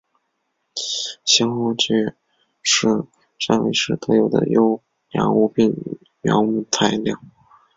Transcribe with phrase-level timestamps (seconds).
[1.25, 2.15] 香炉桔
[2.63, 2.87] 是
[3.37, 4.81] 汕尾市特有的优
[5.11, 5.75] 良无病
[6.23, 7.21] 苗木材料。